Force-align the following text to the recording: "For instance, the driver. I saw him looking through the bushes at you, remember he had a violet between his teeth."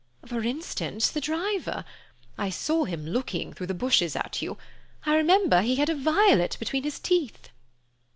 "For 0.25 0.41
instance, 0.43 1.11
the 1.11 1.21
driver. 1.21 1.85
I 2.35 2.49
saw 2.49 2.85
him 2.85 3.05
looking 3.05 3.53
through 3.53 3.67
the 3.67 3.75
bushes 3.75 4.15
at 4.15 4.41
you, 4.41 4.57
remember 5.05 5.61
he 5.61 5.75
had 5.75 5.89
a 5.89 5.95
violet 5.95 6.57
between 6.59 6.81
his 6.81 6.99
teeth." 6.99 7.49